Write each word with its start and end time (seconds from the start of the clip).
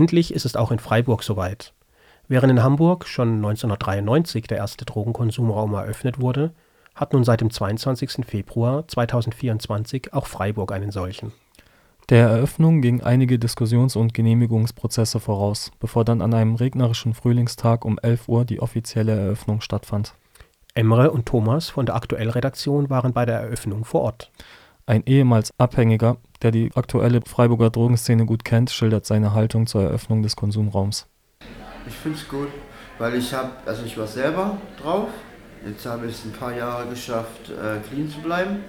Endlich 0.00 0.32
ist 0.32 0.46
es 0.46 0.56
auch 0.56 0.70
in 0.70 0.78
Freiburg 0.78 1.22
soweit. 1.22 1.74
Während 2.26 2.50
in 2.50 2.62
Hamburg 2.62 3.06
schon 3.06 3.34
1993 3.34 4.46
der 4.46 4.56
erste 4.56 4.86
Drogenkonsumraum 4.86 5.74
eröffnet 5.74 6.18
wurde, 6.18 6.54
hat 6.94 7.12
nun 7.12 7.22
seit 7.22 7.42
dem 7.42 7.50
22. 7.50 8.24
Februar 8.24 8.88
2024 8.88 10.14
auch 10.14 10.26
Freiburg 10.26 10.72
einen 10.72 10.90
solchen. 10.90 11.32
Der 12.08 12.30
Eröffnung 12.30 12.80
gingen 12.80 13.02
einige 13.02 13.38
Diskussions- 13.38 13.94
und 13.94 14.14
Genehmigungsprozesse 14.14 15.20
voraus, 15.20 15.70
bevor 15.80 16.06
dann 16.06 16.22
an 16.22 16.32
einem 16.32 16.54
regnerischen 16.54 17.12
Frühlingstag 17.12 17.84
um 17.84 17.98
11 17.98 18.26
Uhr 18.26 18.46
die 18.46 18.62
offizielle 18.62 19.12
Eröffnung 19.12 19.60
stattfand. 19.60 20.14
Emre 20.72 21.10
und 21.10 21.26
Thomas 21.26 21.68
von 21.68 21.84
der 21.84 21.96
Aktuellredaktion 21.96 22.88
waren 22.88 23.12
bei 23.12 23.26
der 23.26 23.40
Eröffnung 23.40 23.84
vor 23.84 24.00
Ort. 24.00 24.30
Ein 24.90 25.04
ehemals 25.06 25.52
Abhängiger, 25.56 26.16
der 26.42 26.50
die 26.50 26.72
aktuelle 26.74 27.20
Freiburger 27.24 27.70
Drogenszene 27.70 28.26
gut 28.26 28.44
kennt, 28.44 28.70
schildert 28.70 29.06
seine 29.06 29.32
Haltung 29.34 29.68
zur 29.68 29.84
Eröffnung 29.84 30.24
des 30.24 30.34
Konsumraums. 30.34 31.06
Ich 31.86 31.94
finde 31.94 32.18
es 32.18 32.26
gut, 32.28 32.48
weil 32.98 33.14
ich 33.14 33.32
habe, 33.32 33.50
also 33.66 33.84
ich 33.84 33.96
war 33.96 34.08
selber 34.08 34.56
drauf. 34.82 35.10
Jetzt 35.64 35.86
habe 35.86 36.08
ich 36.08 36.16
es 36.16 36.24
ein 36.24 36.32
paar 36.32 36.56
Jahre 36.56 36.88
geschafft, 36.88 37.50
äh, 37.50 37.78
clean 37.88 38.10
zu 38.10 38.18
bleiben. 38.18 38.64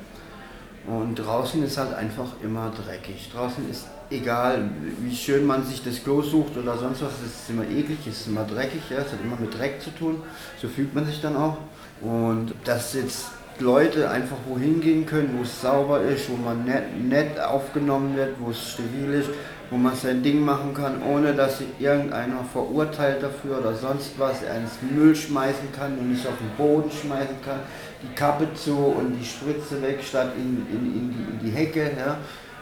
Und 0.86 1.16
draußen 1.16 1.64
ist 1.64 1.80
halt 1.80 1.96
einfach 1.96 2.40
immer 2.44 2.70
dreckig. 2.70 3.32
Draußen 3.34 3.68
ist 3.68 3.88
egal, 4.12 4.70
wie 5.00 5.16
schön 5.16 5.48
man 5.48 5.64
sich 5.66 5.84
das 5.84 6.04
Klo 6.04 6.22
sucht 6.22 6.56
oder 6.56 6.78
sonst 6.78 7.02
was, 7.02 7.14
es 7.26 7.42
ist 7.42 7.50
immer 7.50 7.64
eklig, 7.64 7.98
es 8.06 8.22
ist 8.22 8.28
immer 8.28 8.44
dreckig, 8.44 8.84
ja, 8.92 9.00
es 9.00 9.12
hat 9.12 9.22
immer 9.24 9.38
mit 9.38 9.58
Dreck 9.58 9.82
zu 9.82 9.90
tun. 9.90 10.22
So 10.62 10.68
fühlt 10.68 10.94
man 10.94 11.08
sich 11.08 11.20
dann 11.20 11.36
auch. 11.36 11.58
Und 12.00 12.54
dass 12.64 12.94
jetzt 12.94 13.32
Leute 13.60 14.10
einfach 14.10 14.38
wohin 14.48 14.82
gehen 14.82 15.06
können, 15.06 15.38
wo 15.38 15.44
es 15.44 15.62
sauber 15.62 16.02
ist, 16.02 16.30
wo 16.30 16.36
man 16.36 16.66
nett, 16.66 16.84
nett 17.04 17.40
aufgenommen 17.40 18.16
wird, 18.16 18.36
wo 18.40 18.52
es 18.52 18.72
steril 18.72 19.14
ist, 19.14 19.30
wo 19.70 19.78
man 19.78 19.96
sein 19.96 20.22
Ding 20.22 20.44
machen 20.44 20.74
kann, 20.74 21.02
ohne 21.04 21.34
dass 21.34 21.60
sich 21.60 21.68
irgendeiner 21.80 22.44
verurteilt 22.44 23.24
dafür 23.24 23.60
oder 23.60 23.74
sonst 23.74 24.18
was, 24.18 24.44
er 24.44 24.58
ins 24.58 24.82
Müll 24.82 25.16
schmeißen 25.16 25.72
kann 25.72 25.98
und 25.98 26.12
nicht 26.12 26.28
auf 26.28 26.38
den 26.38 26.50
Boden 26.58 26.92
schmeißen 26.92 27.42
kann, 27.44 27.60
die 28.04 28.14
Kappe 28.16 28.54
zu 28.54 28.76
und 28.76 29.18
die 29.18 29.26
Spritze 29.26 29.82
weg 29.82 30.04
statt 30.04 30.34
in, 30.36 30.66
in, 30.70 30.94
in, 30.94 31.10
die, 31.12 31.32
in 31.32 31.40
die 31.40 31.52
Hecke, 31.52 31.92
ja, 31.98 32.18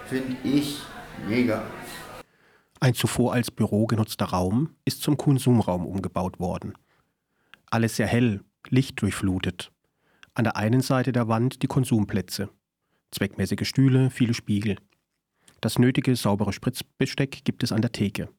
finde 0.08 0.36
ich 0.44 0.80
mega. 1.28 1.64
Ein 2.80 2.94
zuvor 2.94 3.34
als 3.34 3.52
Büro 3.52 3.88
genutzter 3.88 4.26
Raum 4.26 4.70
ist 4.86 5.02
zum 5.02 5.18
Konsumraum 5.18 5.86
umgebaut 5.86 6.40
worden. 6.40 6.74
Alles 7.72 7.98
sehr 7.98 8.08
hell, 8.08 8.42
lichtdurchflutet. 8.70 9.72
An 10.40 10.46
der 10.46 10.56
einen 10.56 10.80
Seite 10.80 11.12
der 11.12 11.28
Wand 11.28 11.64
die 11.64 11.68
Konsumplätze. 11.68 12.50
Zweckmäßige 13.12 13.68
Stühle, 13.68 14.10
viele 14.10 14.34
Spiegel. 14.34 14.78
Das 15.60 15.78
nötige 15.78 16.16
saubere 16.16 16.54
Spritzbesteck 16.54 17.44
gibt 17.44 17.62
es 17.62 17.74
an 17.74 17.82
der 17.82 17.92
Theke. 17.92 18.30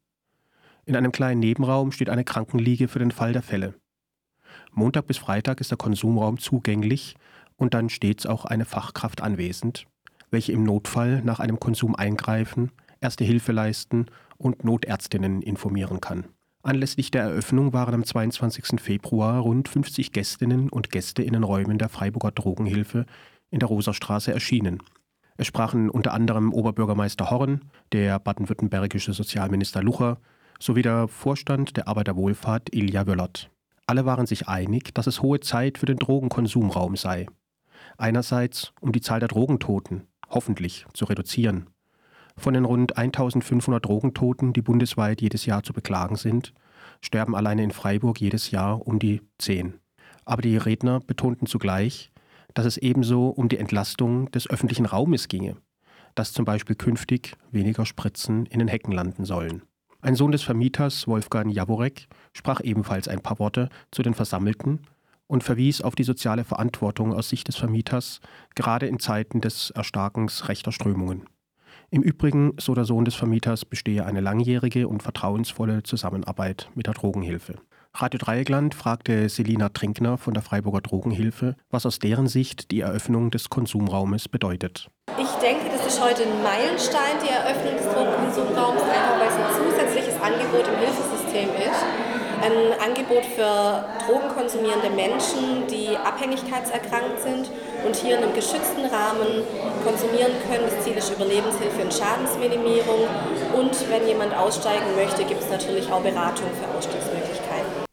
In 0.86 0.96
einem 0.96 1.12
kleinen 1.12 1.40
Nebenraum 1.40 1.92
steht 1.92 2.08
eine 2.08 2.24
Krankenliege 2.24 2.88
für 2.88 3.00
den 3.00 3.10
Fall 3.10 3.34
der 3.34 3.42
Fälle. 3.42 3.74
Montag 4.72 5.08
bis 5.08 5.18
Freitag 5.18 5.60
ist 5.60 5.72
der 5.72 5.76
Konsumraum 5.76 6.38
zugänglich 6.38 7.16
und 7.56 7.74
dann 7.74 7.90
stets 7.90 8.24
auch 8.24 8.46
eine 8.46 8.64
Fachkraft 8.64 9.20
anwesend, 9.20 9.84
welche 10.30 10.52
im 10.52 10.62
Notfall 10.62 11.20
nach 11.22 11.38
einem 11.38 11.60
Konsum 11.60 11.94
eingreifen, 11.94 12.72
erste 13.02 13.24
Hilfe 13.24 13.52
leisten 13.52 14.06
und 14.38 14.64
Notärztinnen 14.64 15.42
informieren 15.42 16.00
kann. 16.00 16.24
Anlässlich 16.62 17.10
der 17.10 17.22
Eröffnung 17.22 17.72
waren 17.72 17.94
am 17.94 18.04
22. 18.04 18.80
Februar 18.80 19.40
rund 19.40 19.66
50 19.66 20.12
Gästinnen 20.12 20.68
und 20.68 20.90
Gäste 20.90 21.22
in 21.22 21.32
den 21.32 21.42
Räumen 21.42 21.78
der 21.78 21.88
Freiburger 21.88 22.32
Drogenhilfe 22.32 23.06
in 23.50 23.60
der 23.60 23.68
Rosastraße 23.68 24.30
erschienen. 24.30 24.82
Es 25.38 25.46
sprachen 25.46 25.88
unter 25.88 26.12
anderem 26.12 26.52
Oberbürgermeister 26.52 27.30
Horn, 27.30 27.62
der 27.92 28.18
baden-württembergische 28.18 29.14
Sozialminister 29.14 29.82
Lucher 29.82 30.18
sowie 30.58 30.82
der 30.82 31.08
Vorstand 31.08 31.78
der 31.78 31.88
Arbeiterwohlfahrt 31.88 32.74
Ilja 32.74 33.06
Wöllert. 33.06 33.50
Alle 33.86 34.04
waren 34.04 34.26
sich 34.26 34.46
einig, 34.46 34.94
dass 34.94 35.06
es 35.06 35.22
hohe 35.22 35.40
Zeit 35.40 35.78
für 35.78 35.86
den 35.86 35.96
Drogenkonsumraum 35.96 36.94
sei. 36.94 37.26
Einerseits, 37.96 38.74
um 38.82 38.92
die 38.92 39.00
Zahl 39.00 39.20
der 39.20 39.28
Drogentoten, 39.28 40.08
hoffentlich, 40.28 40.84
zu 40.92 41.06
reduzieren. 41.06 41.70
Von 42.40 42.54
den 42.54 42.64
rund 42.64 42.96
1500 42.96 43.84
Drogentoten, 43.84 44.54
die 44.54 44.62
bundesweit 44.62 45.20
jedes 45.20 45.44
Jahr 45.44 45.62
zu 45.62 45.74
beklagen 45.74 46.16
sind, 46.16 46.54
sterben 47.02 47.36
alleine 47.36 47.62
in 47.62 47.70
Freiburg 47.70 48.18
jedes 48.18 48.50
Jahr 48.50 48.86
um 48.86 48.98
die 48.98 49.20
10. 49.36 49.74
Aber 50.24 50.40
die 50.40 50.56
Redner 50.56 51.00
betonten 51.00 51.46
zugleich, 51.46 52.10
dass 52.54 52.64
es 52.64 52.78
ebenso 52.78 53.28
um 53.28 53.50
die 53.50 53.58
Entlastung 53.58 54.30
des 54.30 54.48
öffentlichen 54.48 54.86
Raumes 54.86 55.28
ginge, 55.28 55.58
dass 56.14 56.32
zum 56.32 56.46
Beispiel 56.46 56.76
künftig 56.76 57.36
weniger 57.50 57.84
Spritzen 57.84 58.46
in 58.46 58.58
den 58.58 58.68
Hecken 58.68 58.92
landen 58.92 59.26
sollen. 59.26 59.62
Ein 60.00 60.14
Sohn 60.14 60.32
des 60.32 60.42
Vermieters, 60.42 61.06
Wolfgang 61.06 61.52
Jaworek, 61.52 62.08
sprach 62.32 62.62
ebenfalls 62.62 63.06
ein 63.06 63.20
paar 63.20 63.38
Worte 63.38 63.68
zu 63.90 64.02
den 64.02 64.14
Versammelten 64.14 64.80
und 65.26 65.44
verwies 65.44 65.82
auf 65.82 65.94
die 65.94 66.04
soziale 66.04 66.44
Verantwortung 66.44 67.12
aus 67.12 67.28
Sicht 67.28 67.48
des 67.48 67.56
Vermieters, 67.56 68.20
gerade 68.54 68.86
in 68.86 68.98
Zeiten 68.98 69.42
des 69.42 69.68
Erstarkens 69.72 70.48
rechter 70.48 70.72
Strömungen. 70.72 71.26
Im 71.92 72.02
Übrigen, 72.02 72.52
so 72.56 72.72
der 72.76 72.84
Sohn 72.84 73.04
des 73.04 73.16
Vermieters, 73.16 73.64
bestehe 73.64 74.06
eine 74.06 74.20
langjährige 74.20 74.86
und 74.86 75.02
vertrauensvolle 75.02 75.82
Zusammenarbeit 75.82 76.70
mit 76.76 76.86
der 76.86 76.94
Drogenhilfe. 76.94 77.56
Radio 77.92 78.18
Dreieckland 78.18 78.76
fragte 78.76 79.28
Selina 79.28 79.70
Trinkner 79.70 80.16
von 80.16 80.32
der 80.32 80.44
Freiburger 80.44 80.82
Drogenhilfe, 80.82 81.56
was 81.68 81.86
aus 81.86 81.98
deren 81.98 82.28
Sicht 82.28 82.70
die 82.70 82.82
Eröffnung 82.82 83.32
des 83.32 83.50
Konsumraumes 83.50 84.28
bedeutet. 84.28 84.88
Ich 85.18 85.32
denke, 85.42 85.64
das 85.68 85.84
ist 85.84 86.00
heute 86.00 86.22
ein 86.22 86.42
Meilenstein, 86.44 87.18
die 87.24 87.30
Eröffnung 87.30 87.74
des 87.74 87.86
Drogenkonsumraums, 87.92 88.82
einfach 88.82 89.18
weil 89.18 89.26
es 89.26 89.34
ein 89.34 89.50
zusätzliches 89.58 90.14
Angebot 90.22 90.68
im 90.68 90.78
Hilfesystem 90.78 91.48
ist. 91.58 92.19
Ein 92.40 92.72
Angebot 92.80 93.24
für 93.36 93.84
drogenkonsumierende 94.06 94.88
Menschen, 94.90 95.66
die 95.68 95.94
abhängigkeitserkrankt 95.96 97.20
sind 97.22 97.50
und 97.84 97.94
hier 97.94 98.16
in 98.16 98.24
einem 98.24 98.34
geschützten 98.34 98.86
Rahmen 98.86 99.44
konsumieren 99.84 100.32
können. 100.48 100.64
Das 100.64 100.82
Ziel 100.82 100.96
ist 100.96 101.10
Überlebenshilfe 101.10 101.82
und 101.82 101.92
Schadensminimierung. 101.92 103.06
Und 103.52 103.76
wenn 103.90 104.08
jemand 104.08 104.34
aussteigen 104.34 104.96
möchte, 104.96 105.24
gibt 105.24 105.42
es 105.42 105.50
natürlich 105.50 105.92
auch 105.92 106.00
Beratung 106.00 106.48
für 106.56 106.78
Ausstiegsmöglichkeiten. 106.78 107.29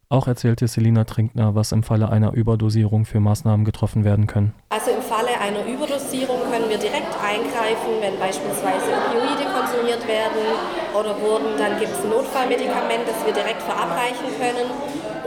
Auch 0.09 0.25
erzählte 0.25 0.69
Selina 0.69 1.03
Trinkner, 1.03 1.53
was 1.53 1.73
im 1.73 1.83
Falle 1.83 2.07
einer 2.07 2.31
Überdosierung 2.31 3.03
für 3.03 3.19
Maßnahmen 3.19 3.65
getroffen 3.65 4.05
werden 4.05 4.25
können. 4.25 4.53
Also 4.69 4.91
im 4.91 5.01
Falle 5.01 5.37
einer 5.37 5.65
Überdosierung 5.67 6.39
können 6.49 6.69
wir 6.69 6.77
direkt 6.77 7.11
eingreifen, 7.19 7.99
wenn 7.99 8.17
beispielsweise 8.17 8.87
Opioide 8.87 9.43
konsumiert 9.51 10.07
werden 10.07 10.47
oder 10.95 11.11
wurden, 11.19 11.59
dann 11.59 11.77
gibt 11.77 11.91
es 11.91 12.05
ein 12.05 12.11
Notfallmedikament, 12.11 13.03
das 13.03 13.19
wir 13.25 13.33
direkt 13.33 13.61
verabreichen 13.61 14.31
können, 14.39 14.71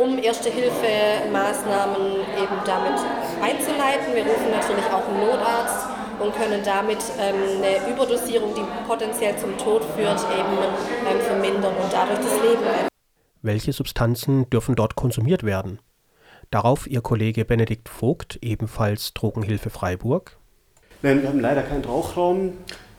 um 0.01 0.17
Erste-Hilfe-Maßnahmen 0.17 2.25
eben 2.41 2.57
damit 2.65 2.97
einzuleiten. 3.45 4.17
Wir 4.17 4.25
rufen 4.25 4.49
natürlich 4.49 4.89
auch 4.89 5.05
einen 5.05 5.29
Notarzt 5.29 5.93
und 6.25 6.33
können 6.33 6.65
damit 6.65 7.05
ähm, 7.21 7.61
eine 7.61 7.85
Überdosierung, 7.85 8.57
die 8.57 8.65
potenziell 8.89 9.37
zum 9.37 9.59
Tod 9.59 9.85
führt, 9.93 10.25
eben 10.33 10.57
ähm, 11.05 11.21
vermindern 11.21 11.77
und 11.77 11.93
dadurch 11.93 12.25
das 12.25 12.41
Leben. 12.41 12.89
Welche 13.43 13.73
Substanzen 13.73 14.51
dürfen 14.51 14.75
dort 14.75 14.97
konsumiert 14.97 15.45
werden? 15.45 15.79
Darauf 16.51 16.87
Ihr 16.87 17.01
Kollege 17.01 17.47
Benedikt 17.47 17.89
Vogt, 17.89 18.39
ebenfalls 18.43 19.15
Drogenhilfe 19.15 19.71
Freiburg. 19.71 20.37
Nein, 21.01 21.23
wir 21.23 21.31
haben 21.31 21.41
leider 21.41 21.63
keinen 21.63 21.85
Rauchraum. 21.85 22.53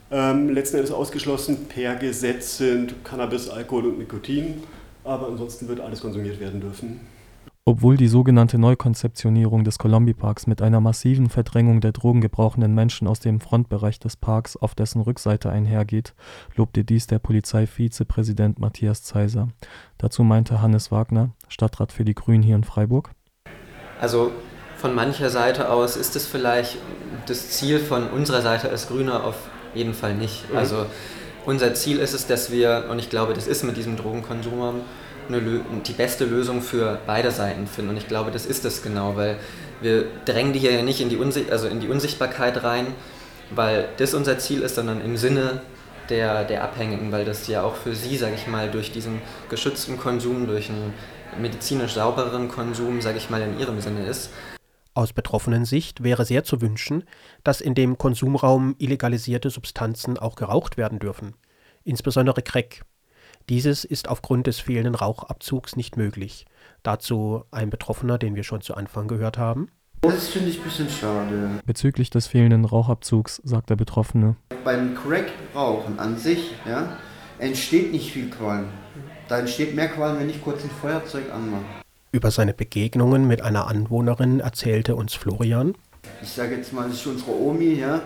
Ähm, 0.10 0.50
letzten 0.50 0.78
Endes 0.78 0.92
ausgeschlossen 0.92 1.68
per 1.68 1.96
Gesetz 1.96 2.58
sind 2.58 3.06
Cannabis, 3.06 3.50
Alkohol 3.50 3.86
und 3.86 4.00
Nikotin. 4.00 4.64
Aber 5.04 5.28
ansonsten 5.28 5.68
wird 5.68 5.80
alles 5.80 6.02
konsumiert 6.02 6.40
werden 6.40 6.60
dürfen. 6.60 7.02
Obwohl 7.64 7.96
die 7.96 8.08
sogenannte 8.08 8.58
Neukonzeptionierung 8.58 9.64
des 9.64 9.78
Colombi-Parks 9.78 10.48
mit 10.48 10.64
einer 10.64 10.82
massiven 10.82 11.30
Verdrängung 11.30 11.80
der 11.80 11.92
drogengebrauchenden 11.92 12.74
Menschen 12.74 13.08
aus 13.08 13.20
dem 13.20 13.40
Frontbereich 13.40 14.00
des 14.00 14.18
Parks 14.18 14.58
auf 14.58 14.74
dessen 14.74 15.00
Rückseite 15.00 15.52
einhergeht, 15.52 16.16
lobte 16.56 16.84
dies 16.84 17.06
der 17.06 17.20
Polizeivizepräsident 17.20 18.58
Matthias 18.58 19.04
Zeiser. 19.04 19.50
Dazu 20.00 20.24
meinte 20.24 20.60
Hannes 20.60 20.92
Wagner, 20.92 21.36
Stadtrat 21.50 21.92
für 21.92 22.04
die 22.04 22.16
Grünen 22.16 22.42
hier 22.42 22.56
in 22.56 22.64
Freiburg. 22.64 23.12
Also 24.00 24.32
von 24.78 24.96
mancher 24.96 25.30
Seite 25.30 25.70
aus 25.70 25.98
ist 25.98 26.16
es 26.16 26.26
vielleicht 26.26 26.80
das 27.28 27.52
Ziel 27.52 27.78
von 27.78 28.10
unserer 28.10 28.42
Seite 28.42 28.70
als 28.70 28.88
Grüne 28.88 29.22
auf 29.22 29.36
jeden 29.76 29.94
Fall 29.94 30.16
nicht. 30.16 30.50
Mhm. 30.50 30.58
Also 30.58 30.88
unser 31.46 31.76
Ziel 31.76 32.00
ist 32.00 32.16
es, 32.16 32.26
dass 32.26 32.52
wir, 32.52 32.88
und 32.90 32.98
ich 32.98 33.12
glaube, 33.12 33.36
das 33.36 33.46
ist 33.46 33.64
mit 33.64 33.78
diesem 33.78 33.98
Drogenkonsum 33.98 34.82
eine, 35.34 35.62
die 35.86 35.94
beste 35.94 36.26
Lösung 36.26 36.62
für 36.62 37.00
beide 37.06 37.32
Seiten 37.32 37.68
finden. 37.68 37.92
Und 37.92 37.98
ich 37.98 38.08
glaube, 38.08 38.32
das 38.32 38.46
ist 38.46 38.66
es 38.66 38.82
genau, 38.82 39.16
weil 39.16 39.38
wir 39.82 40.06
drängen 40.26 40.54
die 40.54 40.60
hier 40.60 40.72
ja 40.72 40.84
nicht 40.84 41.02
in 41.02 41.10
die, 41.10 41.18
Unsicht, 41.18 41.52
also 41.52 41.68
in 41.68 41.80
die 41.80 41.88
Unsichtbarkeit 41.88 42.64
rein, 42.64 42.88
weil 43.50 43.90
das 43.98 44.14
unser 44.14 44.38
Ziel 44.40 44.62
ist, 44.62 44.76
sondern 44.76 45.02
im 45.02 45.18
Sinne 45.18 45.62
der, 46.10 46.44
der 46.44 46.64
Abhängigen, 46.64 47.12
weil 47.12 47.26
das 47.26 47.48
ja 47.48 47.64
auch 47.64 47.76
für 47.76 47.96
sie, 47.96 48.18
sage 48.18 48.36
ich 48.36 48.48
mal, 48.48 48.70
durch 48.70 48.92
diesen 48.92 49.22
geschützten 49.50 49.98
Konsum, 49.98 50.48
durch 50.48 50.70
einen 50.70 50.94
medizinisch 51.40 51.94
saubereren 51.94 52.50
Konsum, 52.50 53.02
sage 53.02 53.18
ich 53.18 53.30
mal, 53.30 53.42
in 53.42 53.60
ihrem 53.60 53.80
Sinne 53.82 54.06
ist. 54.06 54.30
Aus 54.94 55.14
betroffenen 55.14 55.64
Sicht 55.64 56.04
wäre 56.04 56.26
sehr 56.26 56.44
zu 56.44 56.60
wünschen, 56.60 57.04
dass 57.44 57.62
in 57.62 57.76
dem 57.76 57.98
Konsumraum 57.98 58.76
illegalisierte 58.78 59.50
Substanzen 59.50 60.18
auch 60.18 60.36
geraucht 60.36 60.76
werden 60.76 61.00
dürfen, 61.00 61.36
insbesondere 61.86 62.42
Crack. 62.42 62.82
Dieses 63.50 63.84
ist 63.84 64.08
aufgrund 64.08 64.48
des 64.48 64.60
fehlenden 64.60 64.96
Rauchabzugs 64.96 65.76
nicht 65.76 65.98
möglich. 65.98 66.46
Dazu 66.84 67.44
ein 67.52 67.70
Betroffener, 67.70 68.18
den 68.18 68.36
wir 68.36 68.44
schon 68.44 68.62
zu 68.62 68.76
Anfang 68.76 69.08
gehört 69.08 69.38
haben. 69.38 69.70
Das 70.02 70.30
finde 70.30 70.50
ich 70.50 70.58
ein 70.58 70.64
bisschen 70.64 70.90
schade. 70.90 71.50
Bezüglich 71.66 72.10
des 72.10 72.28
fehlenden 72.28 72.66
Rauchabzugs 72.66 73.42
sagt 73.44 73.70
der 73.70 73.76
Betroffene. 73.76 74.36
Beim 74.64 74.96
Crack-Rauchen 74.96 76.00
an 76.00 76.18
sich 76.18 76.54
ja, 76.68 76.98
entsteht 77.38 77.92
nicht 77.92 78.12
viel 78.12 78.30
Qualm. 78.30 78.66
Da 79.28 79.40
entsteht 79.40 79.76
mehr 79.76 79.90
Qualm, 79.90 80.20
wenn 80.20 80.30
ich 80.30 80.42
kurz 80.42 80.64
ein 80.64 80.72
Feuerzeug 80.72 81.32
anmache. 81.32 81.64
Über 82.12 82.32
seine 82.32 82.54
Begegnungen 82.54 83.28
mit 83.28 83.42
einer 83.42 83.68
Anwohnerin 83.68 84.40
erzählte 84.40 84.96
uns 84.96 85.14
Florian. 85.14 85.76
Ich 86.24 86.32
sage 86.32 86.56
jetzt 86.56 86.74
mal, 86.74 86.88
das 86.88 86.98
ist 86.98 87.08
unsere 87.08 87.32
Omi, 87.32 87.76
ja, 87.76 88.02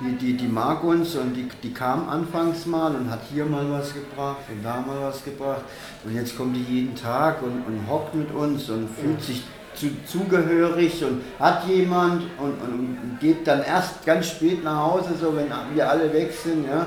die, 0.00 0.16
die, 0.16 0.36
die 0.36 0.46
mag 0.46 0.84
uns 0.84 1.16
und 1.16 1.34
die, 1.34 1.48
die 1.62 1.72
kam 1.72 2.08
anfangs 2.08 2.66
mal 2.66 2.94
und 2.94 3.10
hat 3.10 3.20
hier 3.32 3.44
mal 3.44 3.68
was 3.70 3.92
gebracht 3.92 4.42
und 4.50 4.64
da 4.64 4.80
mal 4.80 5.00
was 5.02 5.24
gebracht. 5.24 5.62
Und 6.04 6.14
jetzt 6.14 6.36
kommt 6.36 6.54
die 6.54 6.62
jeden 6.62 6.94
Tag 6.94 7.42
und, 7.42 7.64
und 7.66 7.88
hockt 7.88 8.14
mit 8.14 8.32
uns 8.32 8.68
und 8.70 8.88
fühlt 8.88 9.22
sich 9.22 9.42
zu, 9.74 9.88
zugehörig 10.04 11.02
und 11.04 11.22
hat 11.38 11.66
jemand 11.66 12.22
und, 12.38 12.60
und, 12.60 13.18
geht 13.20 13.46
dann 13.46 13.62
erst 13.62 14.04
ganz 14.04 14.28
spät 14.28 14.62
nach 14.62 14.84
Hause, 14.84 15.10
so 15.20 15.34
wenn 15.36 15.48
wir 15.74 15.88
alle 15.88 16.12
weg 16.12 16.32
sind, 16.32 16.66
ja, 16.66 16.86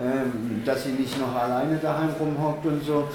ähm, 0.00 0.62
dass 0.64 0.84
sie 0.84 0.92
nicht 0.92 1.18
noch 1.20 1.34
alleine 1.34 1.76
daheim 1.76 2.10
rumhockt 2.18 2.66
und 2.66 2.84
so. 2.84 3.08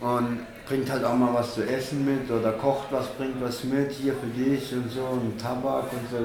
Und 0.00 0.40
bringt 0.72 0.90
halt 0.90 1.04
auch 1.04 1.16
mal 1.16 1.34
was 1.34 1.54
zu 1.54 1.68
essen 1.68 2.02
mit 2.02 2.30
oder 2.30 2.52
kocht 2.52 2.86
was, 2.90 3.06
bringt 3.16 3.38
was 3.42 3.62
mit, 3.62 3.92
hier 3.92 4.14
für 4.14 4.26
dich 4.28 4.72
und 4.72 4.90
so, 4.90 5.02
und 5.02 5.38
Tabak 5.38 5.92
und 5.92 6.10
so. 6.10 6.16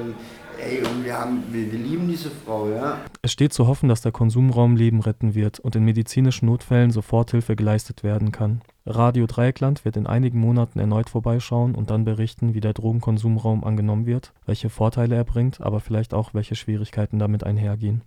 Ey, 0.58 0.80
und 0.80 1.04
wir, 1.04 1.18
haben, 1.18 1.44
wir, 1.50 1.70
wir 1.70 1.78
lieben 1.78 2.08
diese 2.08 2.30
Frau, 2.30 2.70
ja. 2.70 2.96
Es 3.20 3.30
steht 3.30 3.52
zu 3.52 3.66
hoffen, 3.66 3.90
dass 3.90 4.00
der 4.00 4.10
Konsumraum 4.10 4.74
Leben 4.74 5.00
retten 5.00 5.34
wird 5.34 5.60
und 5.60 5.76
in 5.76 5.84
medizinischen 5.84 6.46
Notfällen 6.46 6.90
Soforthilfe 6.90 7.56
geleistet 7.56 8.02
werden 8.02 8.32
kann. 8.32 8.62
Radio 8.86 9.26
Dreieckland 9.26 9.84
wird 9.84 9.98
in 9.98 10.06
einigen 10.06 10.40
Monaten 10.40 10.78
erneut 10.78 11.10
vorbeischauen 11.10 11.74
und 11.74 11.90
dann 11.90 12.06
berichten, 12.06 12.54
wie 12.54 12.60
der 12.60 12.72
Drogenkonsumraum 12.72 13.64
angenommen 13.64 14.06
wird, 14.06 14.32
welche 14.46 14.70
Vorteile 14.70 15.14
er 15.14 15.24
bringt, 15.24 15.60
aber 15.60 15.80
vielleicht 15.80 16.14
auch 16.14 16.32
welche 16.32 16.54
Schwierigkeiten 16.54 17.18
damit 17.18 17.44
einhergehen. 17.44 18.02